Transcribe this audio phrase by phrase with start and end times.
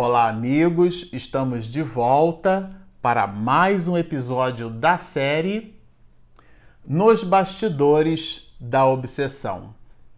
[0.00, 2.70] Olá, amigos, estamos de volta
[3.02, 5.74] para mais um episódio da série
[6.86, 9.74] Nos Bastidores da Obsessão.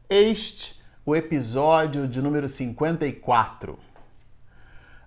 [0.06, 3.78] Este o episódio de número 54.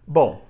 [0.07, 0.42] Bom,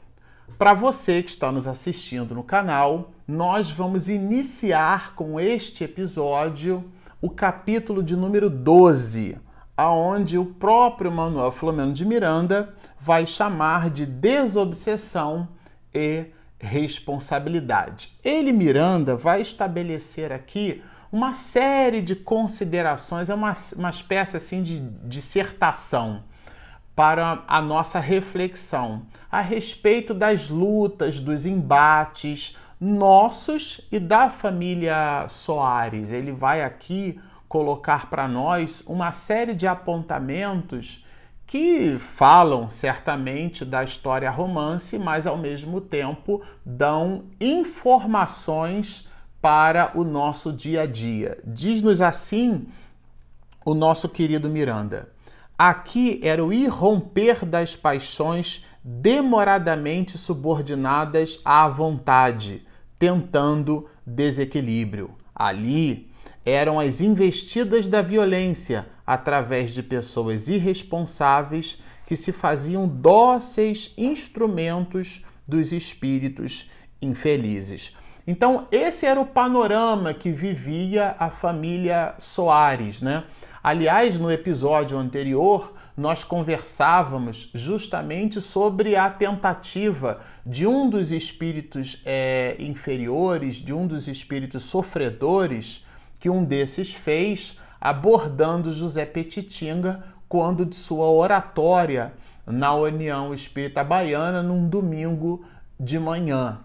[0.58, 6.90] para você que está nos assistindo no canal, nós vamos iniciar com este episódio
[7.22, 9.38] o capítulo de número 12,
[9.76, 15.50] aonde o próprio Manuel Filomeno de Miranda vai chamar de desobsessão
[15.94, 18.14] e responsabilidade.
[18.24, 24.80] Ele, Miranda, vai estabelecer aqui uma série de considerações, é uma, uma espécie assim de
[25.04, 26.24] dissertação
[26.96, 36.10] para a nossa reflexão a respeito das lutas, dos embates nossos e da família Soares.
[36.10, 41.03] Ele vai aqui colocar para nós uma série de apontamentos
[41.54, 49.08] que falam certamente da história romance, mas ao mesmo tempo dão informações
[49.40, 51.38] para o nosso dia a dia.
[51.46, 52.66] Diz-nos assim
[53.64, 55.10] o nosso querido Miranda.
[55.56, 62.66] Aqui era o irromper das paixões demoradamente subordinadas à vontade,
[62.98, 65.12] tentando desequilíbrio.
[65.36, 66.10] Ali
[66.44, 75.72] eram as investidas da violência através de pessoas irresponsáveis que se faziam dóceis instrumentos dos
[75.72, 76.70] espíritos
[77.02, 77.96] infelizes.
[78.26, 83.26] Então, esse era o panorama que vivia a família Soares, né?
[83.62, 92.56] Aliás, no episódio anterior, nós conversávamos justamente sobre a tentativa de um dos espíritos é,
[92.60, 95.86] inferiores, de um dos espíritos sofredores,
[96.20, 102.14] que um desses fez abordando José Petitinga quando de sua oratória
[102.48, 105.44] na União Espírita Baiana num domingo
[105.78, 106.60] de manhã.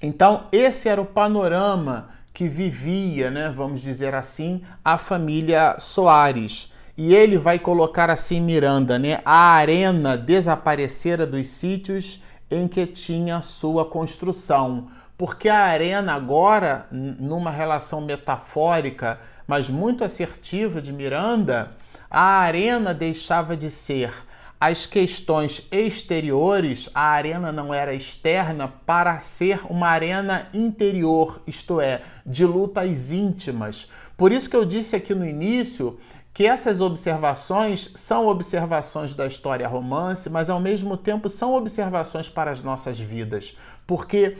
[0.00, 6.72] Então, esse era o panorama que vivia, né, vamos dizer assim, a família Soares.
[6.96, 13.42] E ele vai colocar assim Miranda, né, a arena desaparecera dos sítios em que tinha
[13.42, 14.88] sua construção
[15.20, 21.72] porque a arena agora, numa relação metafórica, mas muito assertiva de Miranda,
[22.08, 24.12] a arena deixava de ser
[24.60, 32.00] as questões exteriores, a arena não era externa para ser uma arena interior, isto é,
[32.24, 33.88] de lutas íntimas.
[34.16, 35.98] Por isso que eu disse aqui no início
[36.32, 42.52] que essas observações são observações da história romance, mas ao mesmo tempo são observações para
[42.52, 44.36] as nossas vidas, porque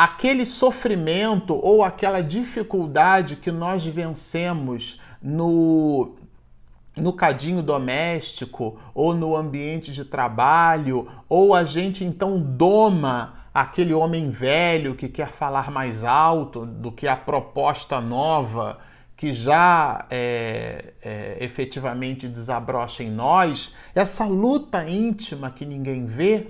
[0.00, 6.14] aquele sofrimento ou aquela dificuldade que nós vencemos no
[6.96, 14.30] no cadinho doméstico ou no ambiente de trabalho, ou a gente então doma aquele homem
[14.30, 18.78] velho que quer falar mais alto do que a proposta nova
[19.18, 26.48] que já é, é, efetivamente desabrocha em nós, essa luta íntima que ninguém vê,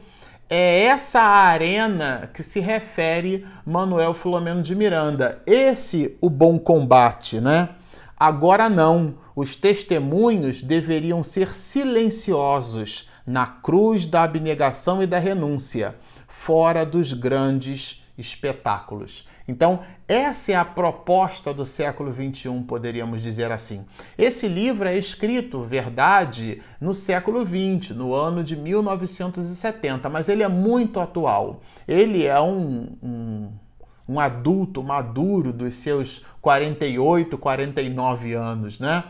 [0.53, 5.41] é essa arena que se refere Manuel Filomeno de Miranda.
[5.47, 7.69] Esse o bom combate, né?
[8.19, 9.15] Agora não.
[9.37, 15.94] Os testemunhos deveriam ser silenciosos na cruz da abnegação e da renúncia,
[16.27, 19.27] fora dos grandes espetáculos.
[19.49, 23.85] Então, essa é a proposta do século XXI, poderíamos dizer assim.
[24.17, 30.49] Esse livro é escrito, verdade, no século XX, no ano de 1970, mas ele é
[30.49, 31.63] muito atual.
[31.89, 33.53] Ele é um, um,
[34.09, 39.05] um adulto maduro dos seus 48, 49 anos, né?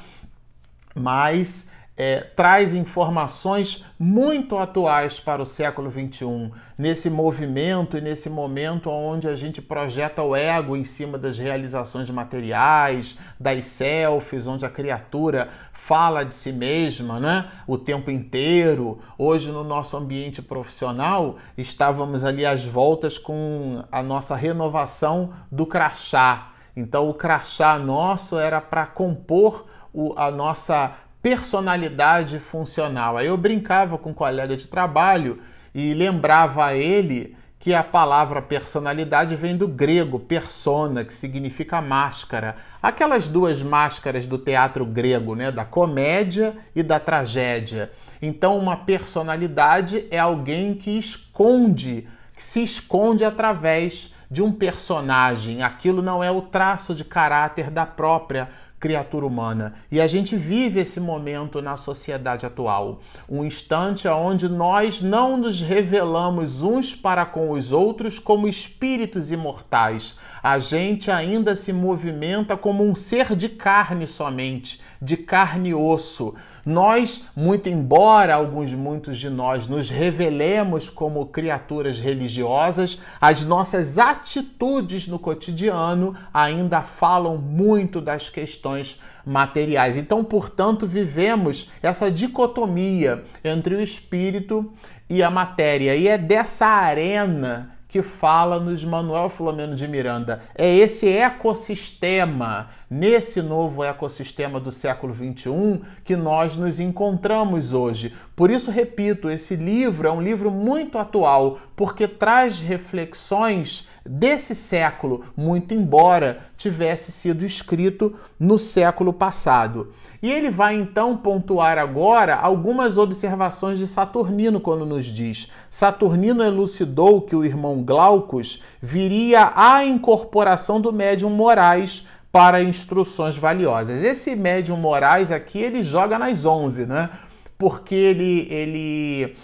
[0.94, 1.68] Mas
[2.02, 9.28] é, traz informações muito atuais para o século XXI, nesse movimento e nesse momento onde
[9.28, 15.50] a gente projeta o ego em cima das realizações materiais, das selfies, onde a criatura
[15.74, 17.50] fala de si mesma né?
[17.66, 18.98] o tempo inteiro.
[19.18, 26.52] Hoje, no nosso ambiente profissional, estávamos ali às voltas com a nossa renovação do crachá.
[26.74, 33.16] Então, o crachá nosso era para compor o, a nossa personalidade funcional.
[33.16, 35.40] Aí eu brincava com um colega de trabalho
[35.74, 42.56] e lembrava a ele que a palavra personalidade vem do grego persona, que significa máscara.
[42.82, 47.92] Aquelas duas máscaras do teatro grego, né, da comédia e da tragédia.
[48.22, 55.62] Então, uma personalidade é alguém que esconde, que se esconde através de um personagem.
[55.62, 58.48] Aquilo não é o traço de caráter da própria
[58.80, 59.74] criatura humana.
[59.92, 65.60] E a gente vive esse momento na sociedade atual, um instante onde nós não nos
[65.60, 70.18] revelamos uns para com os outros como espíritos imortais.
[70.42, 76.34] A gente ainda se movimenta como um ser de carne somente, de carne e osso.
[76.64, 85.06] Nós, muito embora alguns muitos de nós nos revelemos como criaturas religiosas, as nossas atitudes
[85.06, 89.96] no cotidiano ainda falam muito das questões materiais.
[89.96, 94.72] Então, portanto, vivemos essa dicotomia entre o espírito
[95.08, 95.96] e a matéria.
[95.96, 100.42] E é dessa arena que fala nos Manuel Filomeno de Miranda.
[100.54, 108.14] É esse ecossistema, nesse novo ecossistema do século XXI, que nós nos encontramos hoje.
[108.36, 115.24] Por isso, repito, esse livro é um livro muito atual, porque traz reflexões desse século,
[115.36, 119.92] muito embora tivesse sido escrito no século passado.
[120.22, 127.22] E ele vai então pontuar agora algumas observações de Saturnino quando nos diz: Saturnino elucidou
[127.22, 134.02] que o irmão Glaucus viria à incorporação do médium Moraes para instruções valiosas.
[134.02, 137.08] Esse médium Moraes aqui ele joga nas 11, né?
[137.56, 139.36] Porque ele ele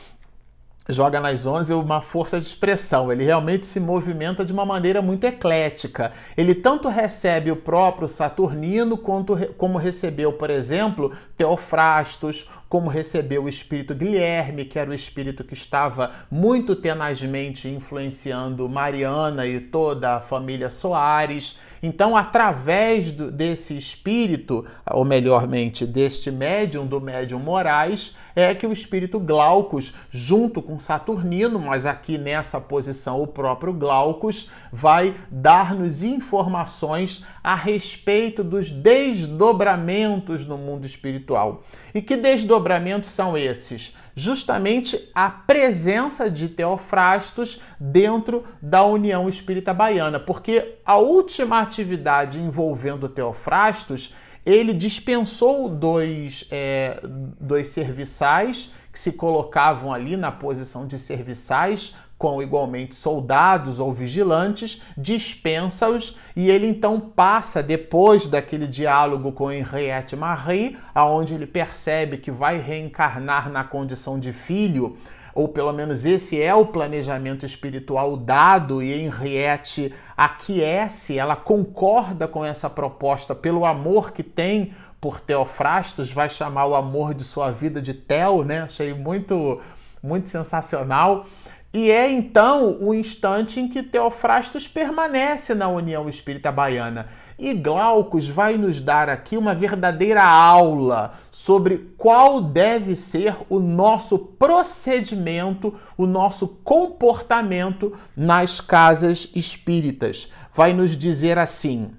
[0.88, 3.10] joga nas 11 uma força de expressão.
[3.10, 6.12] Ele realmente se movimenta de uma maneira muito eclética.
[6.36, 13.48] Ele tanto recebe o próprio Saturnino quanto como recebeu, por exemplo, Teofrastos, como recebeu o
[13.48, 20.20] espírito Guilherme, que era o espírito que estava muito tenazmente influenciando Mariana e toda a
[20.20, 21.58] família Soares.
[21.82, 28.72] Então, através do, desse espírito, ou melhormente, deste médium, do médium Moraes, é que o
[28.72, 37.24] espírito Glaucus, junto com Saturnino, mas aqui nessa posição o próprio Glaucus, vai dar-nos informações
[37.42, 41.64] a respeito dos desdobramentos no mundo espiritual.
[41.94, 43.94] E que desdobramentos são esses?
[44.18, 53.10] Justamente a presença de Teofrastos dentro da União Espírita Baiana, porque a última atividade envolvendo
[53.10, 54.14] Teofrastos,
[54.44, 56.98] ele dispensou dois, é,
[57.38, 64.80] dois serviçais que se colocavam ali na posição de serviçais com igualmente soldados ou vigilantes,
[64.96, 72.30] dispensa-os e ele então passa, depois daquele diálogo com Henriette Marie, aonde ele percebe que
[72.30, 74.96] vai reencarnar na condição de filho,
[75.34, 82.42] ou pelo menos esse é o planejamento espiritual dado e Henriette aquece, ela concorda com
[82.42, 87.82] essa proposta pelo amor que tem por Teofrastos, vai chamar o amor de sua vida
[87.82, 88.62] de Tel, né?
[88.62, 89.60] Achei muito
[90.02, 91.26] muito sensacional.
[91.76, 97.08] E é então o instante em que Teofrastos permanece na União Espírita Baiana.
[97.38, 104.18] E Glaucus vai nos dar aqui uma verdadeira aula sobre qual deve ser o nosso
[104.18, 110.32] procedimento, o nosso comportamento nas casas espíritas.
[110.54, 111.90] Vai nos dizer assim: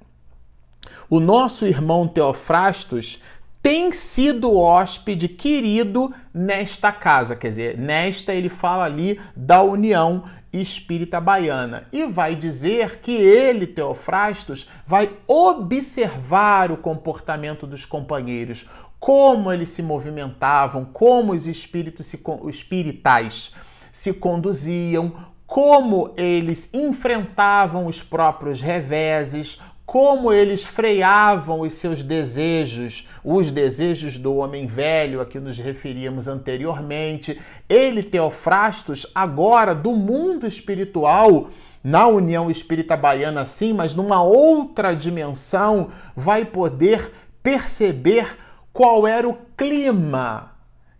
[1.07, 3.21] o nosso irmão Teofrastos
[3.67, 7.35] tem sido hóspede querido nesta casa.
[7.35, 10.23] Quer dizer, nesta ele fala ali da união
[10.53, 19.51] espírita baiana e vai dizer que ele, Teofrastos, vai observar o comportamento dos companheiros, como
[19.51, 23.53] eles se movimentavam, como os espíritos se, os espiritais
[23.91, 25.13] se conduziam,
[25.45, 34.35] como eles enfrentavam os próprios reveses, como eles freavam os seus desejos, os desejos do
[34.35, 37.39] homem velho a que nos referíamos anteriormente.
[37.69, 41.47] Ele, Teofrastos, agora do mundo espiritual,
[41.81, 48.37] na União Espírita Baiana, sim, mas numa outra dimensão, vai poder perceber
[48.73, 50.57] qual era o clima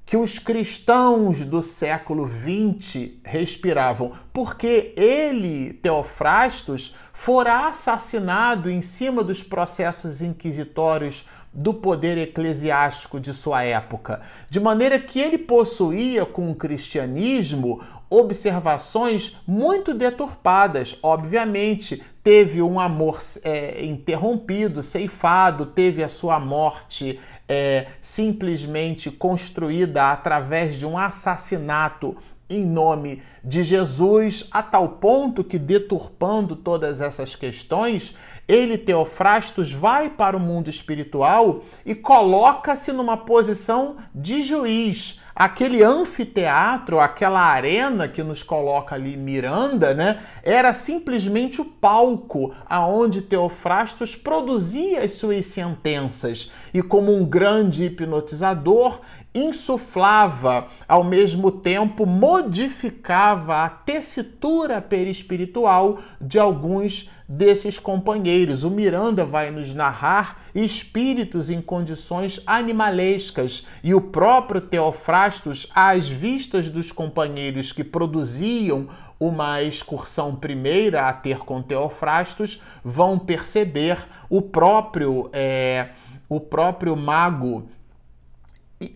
[0.08, 9.42] que os cristãos do século XX respiravam, porque ele, Teofrastos, fora assassinado em cima dos
[9.44, 16.56] processos inquisitórios do poder eclesiástico de sua época, de maneira que ele possuía com o
[16.56, 20.98] cristianismo observações muito deturpadas.
[21.02, 27.20] Obviamente, teve um amor é, interrompido, ceifado, teve a sua morte
[27.50, 32.16] é, simplesmente construída através de um assassinato
[32.50, 38.16] em nome de Jesus, a tal ponto que, deturpando todas essas questões,
[38.48, 47.00] ele, Teofrastos, vai para o mundo espiritual e coloca-se numa posição de juiz, aquele anfiteatro,
[47.00, 55.04] aquela arena que nos coloca ali Miranda, né, era simplesmente o palco aonde Teofrastos produzia
[55.04, 56.50] as suas sentenças.
[56.74, 59.02] E como um grande hipnotizador
[59.38, 68.64] insuflava, ao mesmo tempo modificava a tessitura perispiritual de alguns desses companheiros.
[68.64, 76.70] O Miranda vai nos narrar espíritos em condições animalescas e o próprio Teofrastos, às vistas
[76.70, 78.88] dos companheiros que produziam
[79.20, 83.98] uma excursão primeira a ter com Teofrastos, vão perceber
[84.30, 85.90] o próprio é,
[86.30, 87.70] o próprio mago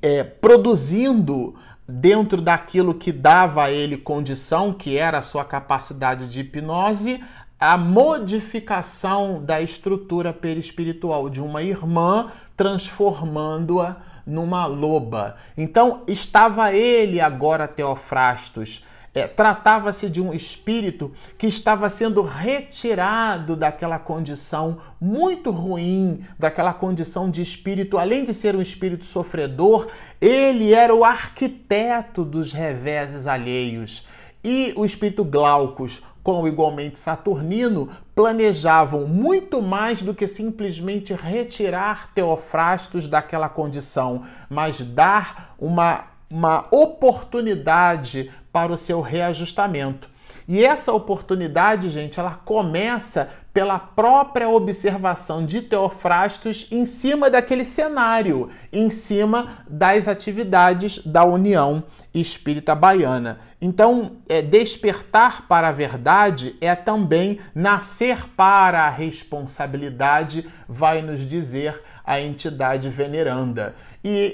[0.02, 1.56] é, produzindo
[1.88, 7.24] dentro daquilo que dava a ele condição, que era a sua capacidade de hipnose,
[7.60, 15.36] a modificação da estrutura perispiritual de uma irmã, transformando-a numa loba.
[15.58, 18.84] Então, estava ele agora, Teofrastos,
[19.14, 27.30] é, Tratava-se de um espírito que estava sendo retirado daquela condição muito ruim, daquela condição
[27.30, 29.88] de espírito, além de ser um espírito sofredor,
[30.20, 34.08] ele era o arquiteto dos reveses alheios.
[34.44, 43.08] E o espírito Glaucus, como igualmente Saturnino, planejavam muito mais do que simplesmente retirar Teofrastos
[43.08, 50.10] daquela condição, mas dar uma, uma oportunidade para o seu reajustamento.
[50.52, 58.50] E essa oportunidade, gente, ela começa pela própria observação de Teofrastos em cima daquele cenário,
[58.70, 61.82] em cima das atividades da União
[62.14, 63.40] Espírita Baiana.
[63.62, 71.82] Então, é, despertar para a verdade é também nascer para a responsabilidade, vai nos dizer
[72.04, 73.74] a entidade veneranda.
[74.04, 74.34] E,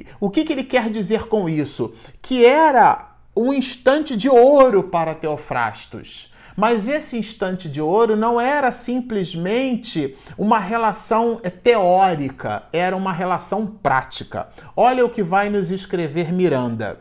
[0.00, 1.94] e o que, que ele quer dizer com isso?
[2.20, 6.32] Que era um instante de ouro para Teofrastos.
[6.56, 14.48] Mas esse instante de ouro não era simplesmente uma relação teórica, era uma relação prática.
[14.76, 17.00] Olha o que vai nos escrever Miranda.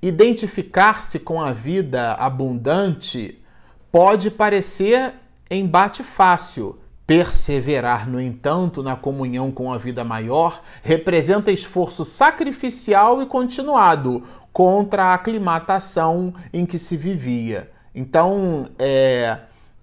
[0.00, 3.42] Identificar-se com a vida abundante
[3.90, 5.14] pode parecer
[5.50, 6.78] embate fácil.
[7.04, 15.04] Perseverar, no entanto, na comunhão com a vida maior representa esforço sacrificial e continuado, contra
[15.04, 17.70] a aclimatação em que se vivia.
[17.94, 19.38] Então, é,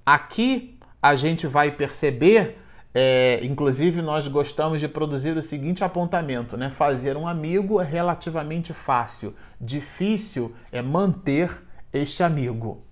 [0.06, 2.58] aqui a gente vai perceber,
[2.94, 6.70] é, inclusive nós gostamos de produzir o seguinte apontamento, né?
[6.70, 12.84] Fazer um amigo é relativamente fácil, difícil é manter este amigo.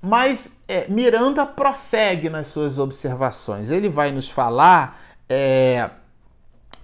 [0.00, 3.70] Mas é, Miranda prossegue nas suas observações.
[3.70, 5.88] Ele vai nos falar é,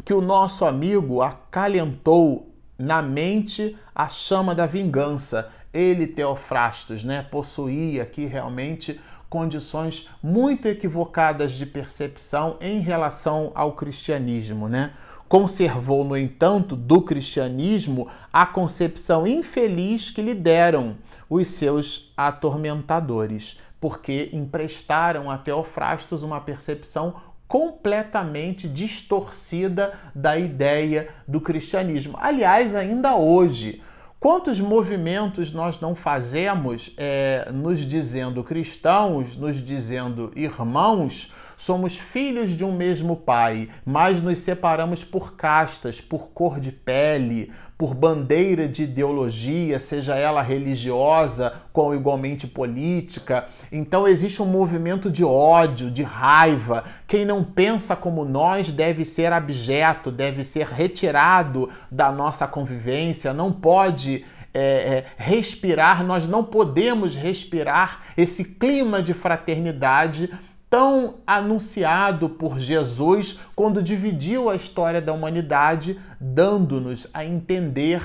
[0.05, 2.50] que o nosso amigo acalentou
[2.81, 5.51] na mente a chama da vingança.
[5.73, 14.67] Ele, Teofrastos, né, possuía aqui realmente condições muito equivocadas de percepção em relação ao cristianismo,
[14.69, 14.93] né?
[15.29, 20.97] Conservou, no entanto, do cristianismo a concepção infeliz que lhe deram
[21.29, 27.15] os seus atormentadores, porque emprestaram a Teofrastos uma percepção
[27.51, 32.17] completamente distorcida da ideia do cristianismo.
[32.21, 33.83] Aliás, ainda hoje,
[34.21, 42.65] quantos movimentos nós não fazemos é, nos dizendo cristãos, nos dizendo irmãos, Somos filhos de
[42.65, 48.83] um mesmo pai, mas nos separamos por castas, por cor de pele, por bandeira de
[48.83, 53.47] ideologia, seja ela religiosa ou igualmente política.
[53.73, 56.85] Então existe um movimento de ódio, de raiva.
[57.09, 63.51] Quem não pensa como nós deve ser abjeto, deve ser retirado da nossa convivência, não
[63.51, 64.27] pode.
[64.53, 70.29] É, é, respirar, nós não podemos respirar esse clima de fraternidade
[70.71, 78.01] tão anunciado por Jesus quando dividiu a história da humanidade, dando-nos a entender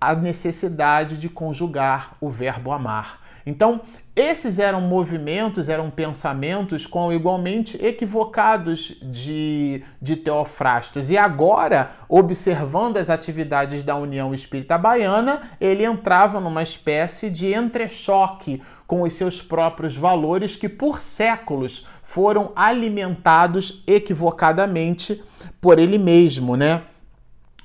[0.00, 3.28] a necessidade de conjugar o verbo amar.
[3.44, 3.80] Então,
[4.14, 11.08] esses eram movimentos, eram pensamentos com igualmente equivocados de, de Teofrastos.
[11.08, 18.60] E agora, observando as atividades da União Espírita Baiana, ele entrava numa espécie de entrechoque
[18.86, 25.22] com os seus próprios valores que por séculos foram alimentados equivocadamente
[25.60, 26.84] por ele mesmo, né?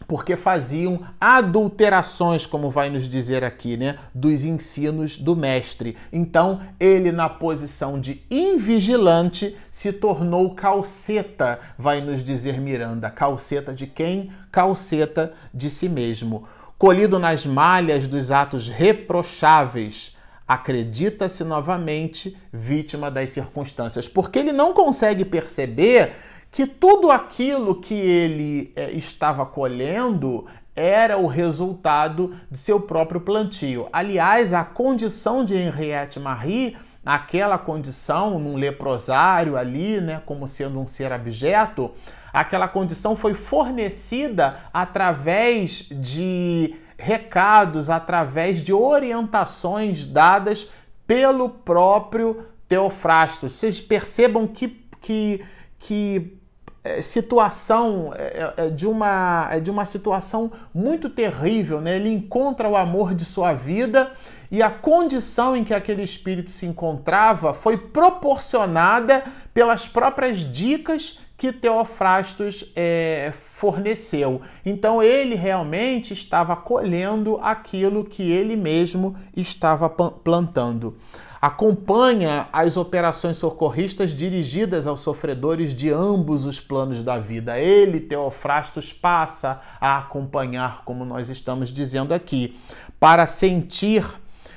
[0.06, 5.96] porque faziam adulterações, como vai nos dizer aqui, né, dos ensinos do mestre.
[6.12, 13.10] Então, ele na posição de invigilante se tornou calceta, vai nos dizer Miranda.
[13.10, 14.30] Calceta de quem?
[14.52, 16.44] Calceta de si mesmo.
[16.78, 20.13] Colhido nas malhas dos atos reprocháveis,
[20.48, 26.14] acredita-se novamente vítima das circunstâncias, porque ele não consegue perceber
[26.52, 30.46] que tudo aquilo que ele é, estava colhendo
[30.76, 33.88] era o resultado de seu próprio plantio.
[33.92, 40.88] Aliás, a condição de Henriette Marie, aquela condição num leprosário ali, né, como sendo um
[40.88, 41.92] ser abjeto,
[42.32, 50.70] aquela condição foi fornecida através de recados, através de orientações dadas
[51.06, 53.52] pelo próprio Teofrastos.
[53.52, 54.70] Vocês percebam que,
[55.02, 55.44] que,
[55.78, 56.38] que
[56.82, 61.98] é, situação é, é, de uma, de uma situação muito terrível, né?
[61.98, 64.12] Ele encontra o amor de sua vida
[64.50, 71.52] e a condição em que aquele espírito se encontrava foi proporcionada pelas próprias dicas que
[71.52, 74.42] Teofrastos é, forneceu.
[74.66, 80.98] Então ele realmente estava colhendo aquilo que ele mesmo estava plantando
[81.42, 87.60] acompanha as operações socorristas dirigidas aos sofredores de ambos os planos da vida.
[87.60, 92.58] Ele, Teofrastos, passa a acompanhar, como nós estamos dizendo aqui,
[92.98, 94.06] para sentir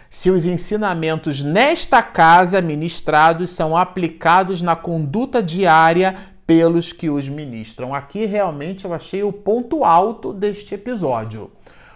[0.08, 7.94] se os ensinamentos nesta casa ministrados são aplicados na conduta diária pelos que os ministram.
[7.94, 11.50] Aqui realmente eu achei o ponto alto deste episódio.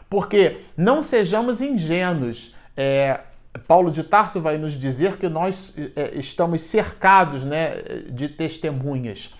[0.09, 2.54] Porque não sejamos ingênuos.
[2.76, 3.21] É,
[3.69, 7.76] Paulo de Tarso vai nos dizer que nós é, estamos cercados né,
[8.11, 9.33] de testemunhas.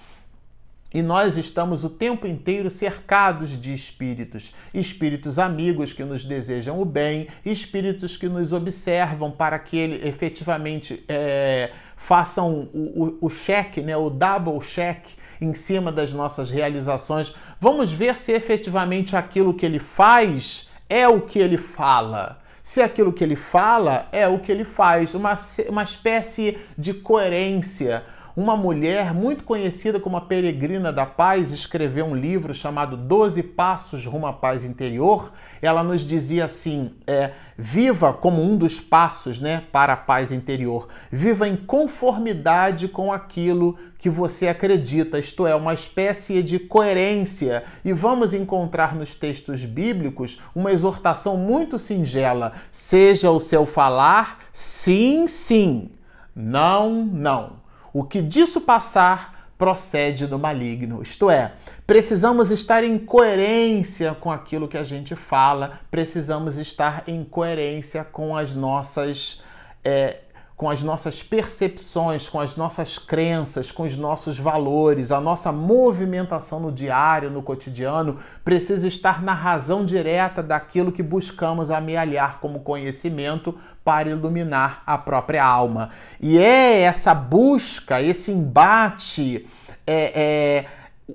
[0.93, 6.85] E nós estamos o tempo inteiro cercados de espíritos, espíritos amigos que nos desejam o
[6.85, 13.81] bem, espíritos que nos observam para que ele efetivamente é, façam o, o, o cheque,
[13.81, 15.07] né, o double check
[15.41, 17.35] em cima das nossas realizações.
[17.61, 23.13] Vamos ver se efetivamente aquilo que ele faz é o que ele fala se aquilo
[23.13, 25.35] que ele fala é o que ele faz, uma,
[25.69, 28.05] uma espécie de coerência.
[28.37, 34.07] Uma mulher muito conhecida como a Peregrina da Paz escreveu um livro chamado Doze Passos
[34.07, 35.33] Rumo à Paz Interior.
[35.61, 40.89] Ela nos dizia assim: é, viva como um dos passos né, para a paz interior.
[41.11, 47.65] Viva em conformidade com aquilo que você acredita, isto é, uma espécie de coerência.
[47.85, 55.27] E vamos encontrar nos textos bíblicos uma exortação muito singela: seja o seu falar sim,
[55.27, 55.91] sim,
[56.35, 57.60] não, não.
[57.93, 61.03] O que disso passar procede do maligno.
[61.03, 61.53] Isto é,
[61.87, 68.35] precisamos estar em coerência com aquilo que a gente fala, precisamos estar em coerência com
[68.35, 69.43] as nossas.
[69.85, 70.23] É,
[70.61, 76.61] com as nossas percepções, com as nossas crenças, com os nossos valores, a nossa movimentação
[76.61, 83.59] no diário, no cotidiano, precisa estar na razão direta daquilo que buscamos amealhar como conhecimento
[83.83, 85.89] para iluminar a própria alma.
[86.21, 89.49] E é essa busca, esse embate,
[89.87, 90.67] é, é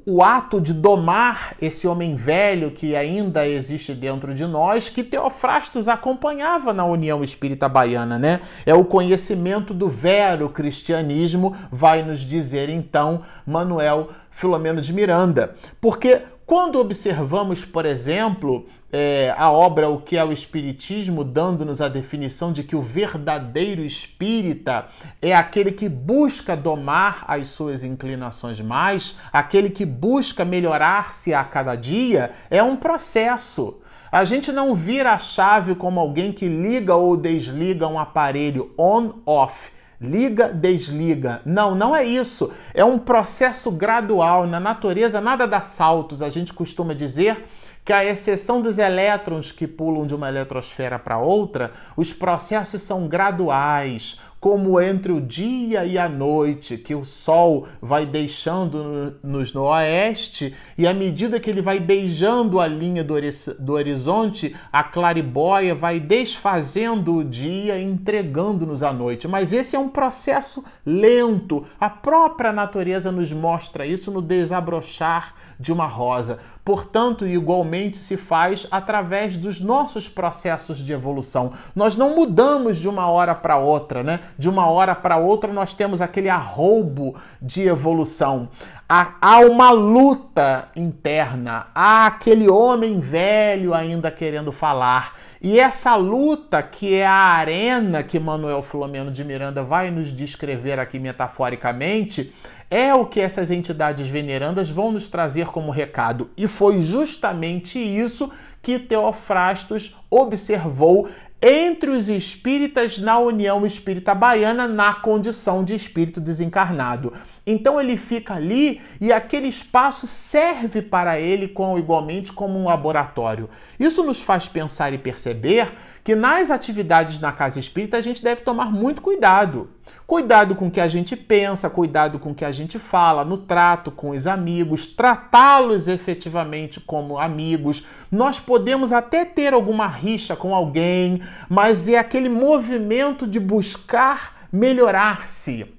[0.05, 5.87] o ato de domar esse homem velho que ainda existe dentro de nós, que Teofrastos
[5.87, 8.41] acompanhava na União Espírita Baiana, né?
[8.65, 15.55] É o conhecimento do vero cristianismo, vai nos dizer então Manuel Filomeno de Miranda.
[15.79, 21.89] Porque quando observamos, por exemplo, é, a obra O que é o Espiritismo, dando-nos a
[21.89, 24.87] definição de que o verdadeiro espírita
[25.19, 31.75] é aquele que busca domar as suas inclinações mais, aquele que busca melhorar-se a cada
[31.75, 33.79] dia, é um processo.
[34.11, 39.74] A gente não vira a chave como alguém que liga ou desliga um aparelho on-off
[39.99, 41.41] liga, desliga.
[41.45, 42.51] Não, não é isso.
[42.73, 44.47] É um processo gradual.
[44.47, 46.21] Na natureza, nada dá saltos.
[46.21, 47.45] A gente costuma dizer
[47.83, 53.07] que, à exceção dos elétrons que pulam de uma eletrosfera para outra, os processos são
[53.07, 60.53] graduais como entre o dia e a noite, que o sol vai deixando-nos no oeste,
[60.77, 67.15] e à medida que ele vai beijando a linha do, horizonte, a claribóia vai desfazendo
[67.15, 69.27] o dia, entregando-nos a noite.
[69.27, 71.65] Mas esse é um processo lento.
[71.79, 76.39] A própria natureza nos mostra isso no desabrochar de uma rosa.
[76.65, 81.53] Portanto, igualmente se faz através dos nossos processos de evolução.
[81.75, 84.21] Nós não mudamos de uma hora para outra, né?
[84.37, 88.49] De uma hora para outra nós temos aquele arroubo de evolução.
[88.87, 95.15] Há, há uma luta interna, há aquele homem velho ainda querendo falar.
[95.41, 100.79] E essa luta, que é a arena que Manuel Filomeno de Miranda vai nos descrever
[100.79, 102.33] aqui metaforicamente,
[102.69, 106.29] é o que essas entidades venerandas vão nos trazer como recado.
[106.35, 111.07] E foi justamente isso que Teofrastos observou
[111.47, 117.13] entre os espíritas na União Espírita Baiana na condição de espírito desencarnado.
[117.45, 123.49] Então ele fica ali e aquele espaço serve para ele com, igualmente como um laboratório.
[123.79, 125.71] Isso nos faz pensar e perceber
[126.03, 129.69] que nas atividades na casa espírita a gente deve tomar muito cuidado.
[130.07, 133.37] Cuidado com o que a gente pensa, cuidado com o que a gente fala, no
[133.37, 137.85] trato com os amigos, tratá-los efetivamente como amigos.
[138.11, 145.74] Nós podemos até ter alguma rixa com alguém, mas é aquele movimento de buscar melhorar-se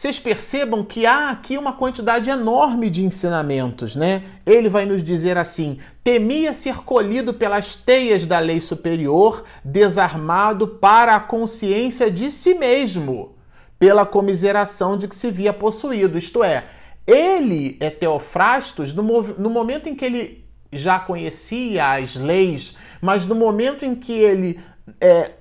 [0.00, 4.22] vocês percebam que há aqui uma quantidade enorme de ensinamentos, né?
[4.46, 11.16] Ele vai nos dizer assim: temia ser colhido pelas teias da lei superior, desarmado para
[11.16, 13.36] a consciência de si mesmo,
[13.78, 16.16] pela comiseração de que se via possuído.
[16.16, 16.64] Isto é,
[17.06, 23.34] ele é Teofrastos no, no momento em que ele já conhecia as leis, mas no
[23.34, 24.58] momento em que ele
[24.98, 25.32] é,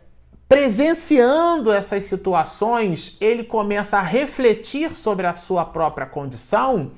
[0.49, 6.91] presenciando essas situações, ele começa a refletir sobre a sua própria condição,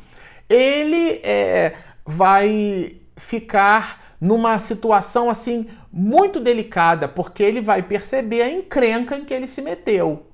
[0.49, 1.73] ele é,
[2.05, 9.33] vai ficar numa situação assim muito delicada, porque ele vai perceber a encrenca em que
[9.33, 10.27] ele se meteu.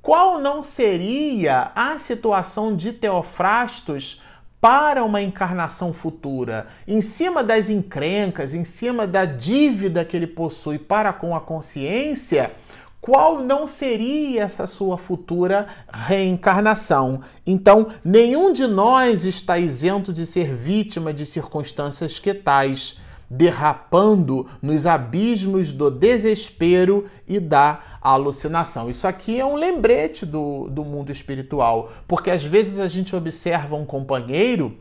[0.00, 4.22] Qual não seria a situação de Teofrastos
[4.60, 10.78] para uma encarnação futura, em cima das encrencas, em cima da dívida que ele possui
[10.78, 12.52] para com a consciência,
[13.00, 17.22] qual não seria essa sua futura reencarnação?
[17.46, 22.98] Então, nenhum de nós está isento de ser vítima de circunstâncias que tais
[23.30, 28.90] derrapando nos abismos do desespero e da alucinação.
[28.90, 33.76] Isso aqui é um lembrete do, do mundo espiritual, porque às vezes a gente observa
[33.76, 34.76] um companheiro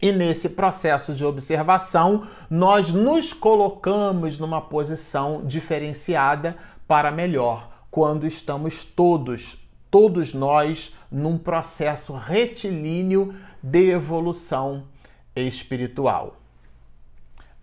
[0.00, 8.82] e nesse processo de observação nós nos colocamos numa posição diferenciada para melhor, quando estamos
[8.82, 9.58] todos,
[9.90, 14.84] todos nós, num processo retilíneo de evolução
[15.34, 16.36] espiritual.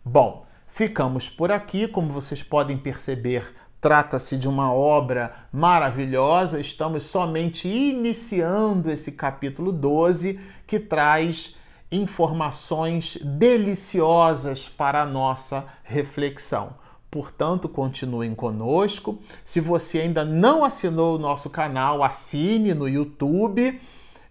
[0.07, 1.87] Bom, ficamos por aqui.
[1.87, 6.59] Como vocês podem perceber, trata-se de uma obra maravilhosa.
[6.59, 11.57] Estamos somente iniciando esse capítulo 12 que traz
[11.91, 16.75] informações deliciosas para a nossa reflexão.
[17.09, 19.17] Portanto, continuem conosco.
[19.43, 23.81] Se você ainda não assinou o nosso canal, assine no YouTube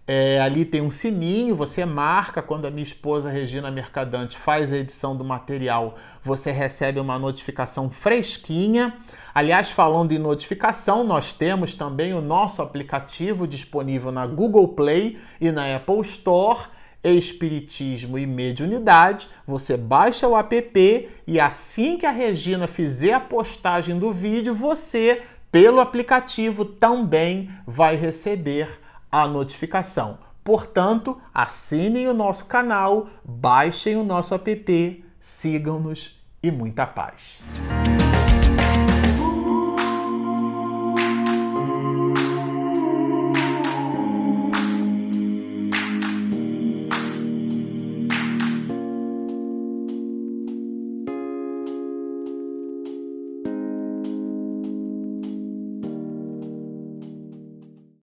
[0.07, 4.77] é, ali tem um sininho, você marca quando a minha esposa Regina Mercadante faz a
[4.77, 8.95] edição do material, você recebe uma notificação fresquinha.
[9.33, 15.51] Aliás, falando em notificação, nós temos também o nosso aplicativo disponível na Google Play e
[15.51, 16.75] na Apple Store.
[17.03, 23.99] Espiritismo e Mediunidade, você baixa o app e assim que a Regina fizer a postagem
[23.99, 28.79] do vídeo, você, pelo aplicativo, também vai receber
[29.11, 30.19] a notificação.
[30.43, 37.39] Portanto, assinem o nosso canal, baixem o nosso app, sigam-nos e muita paz.